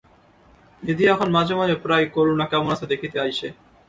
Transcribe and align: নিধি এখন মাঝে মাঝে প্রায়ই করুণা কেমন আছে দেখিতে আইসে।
নিধি 0.83 1.03
এখন 1.13 1.27
মাঝে 1.37 1.53
মাঝে 1.59 1.75
প্রায়ই 1.83 2.07
করুণা 2.15 2.45
কেমন 2.51 2.69
আছে 2.75 2.85
দেখিতে 2.91 3.17
আইসে। 3.19 3.49